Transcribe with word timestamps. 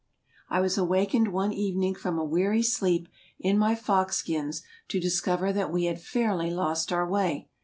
I 0.49 0.61
was 0.61 0.79
awakened 0.79 1.31
one 1.31 1.53
even 1.53 1.83
ing 1.83 1.93
from 1.93 2.17
a 2.17 2.23
weary 2.25 2.63
sleep 2.63 3.07
in 3.37 3.59
my 3.59 3.75
fox 3.75 4.15
skins 4.17 4.63
to 4.87 4.99
discover 4.99 5.53
that 5.53 5.71
we 5.71 5.85
had 5.85 6.01
fairly 6.01 6.49
lost 6.49 6.91
our 6.91 7.07
way. 7.07 7.49